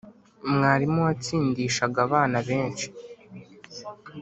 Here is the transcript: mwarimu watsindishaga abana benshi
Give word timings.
mwarimu 0.53 0.99
watsindishaga 1.07 1.99
abana 2.07 2.37
benshi 2.47 2.87